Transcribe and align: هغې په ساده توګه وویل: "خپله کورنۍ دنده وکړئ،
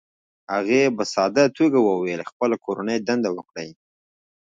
هغې 0.53 0.81
په 0.97 1.03
ساده 1.13 1.45
توګه 1.57 1.79
وویل: 1.81 2.21
"خپله 2.29 2.55
کورنۍ 2.65 2.97
دنده 3.07 3.29
وکړئ، 3.33 3.69